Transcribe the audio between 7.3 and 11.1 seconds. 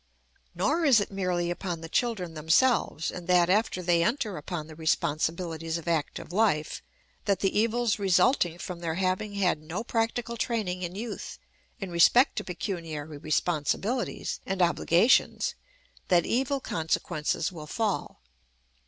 the evils resulting from their having had no practical training in